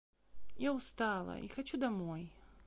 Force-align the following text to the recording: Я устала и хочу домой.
Я 0.57 0.73
устала 0.73 1.37
и 1.37 1.47
хочу 1.47 1.77
домой. 1.77 2.31